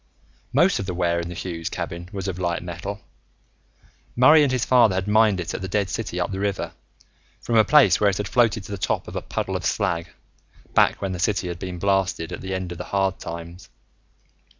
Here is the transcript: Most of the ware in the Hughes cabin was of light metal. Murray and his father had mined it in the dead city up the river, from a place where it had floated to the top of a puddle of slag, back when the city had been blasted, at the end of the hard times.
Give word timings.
Most 0.51 0.79
of 0.79 0.87
the 0.87 0.95
ware 0.95 1.19
in 1.19 1.29
the 1.29 1.35
Hughes 1.35 1.69
cabin 1.69 2.09
was 2.11 2.27
of 2.27 2.39
light 2.39 2.63
metal. 2.63 3.01
Murray 4.15 4.41
and 4.41 4.51
his 4.51 4.65
father 4.65 4.95
had 4.95 5.07
mined 5.07 5.39
it 5.39 5.53
in 5.53 5.61
the 5.61 5.67
dead 5.67 5.91
city 5.91 6.19
up 6.19 6.31
the 6.31 6.39
river, 6.39 6.73
from 7.39 7.55
a 7.55 7.63
place 7.63 7.99
where 7.99 8.09
it 8.09 8.17
had 8.17 8.27
floated 8.27 8.63
to 8.63 8.71
the 8.71 8.79
top 8.79 9.07
of 9.07 9.15
a 9.15 9.21
puddle 9.21 9.55
of 9.55 9.63
slag, 9.63 10.09
back 10.73 11.03
when 11.03 11.11
the 11.11 11.19
city 11.19 11.47
had 11.49 11.59
been 11.59 11.77
blasted, 11.77 12.31
at 12.31 12.41
the 12.41 12.55
end 12.55 12.71
of 12.71 12.79
the 12.79 12.85
hard 12.85 13.19
times. 13.19 13.69